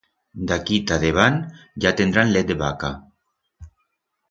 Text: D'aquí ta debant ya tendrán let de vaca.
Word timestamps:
D'aquí 0.51 0.79
ta 0.91 0.97
debant 1.03 1.37
ya 1.85 1.93
tendrán 2.01 2.33
let 2.39 2.51
de 2.55 2.59
vaca. 2.65 2.91